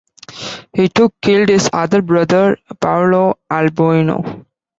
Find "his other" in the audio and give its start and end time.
1.49-2.01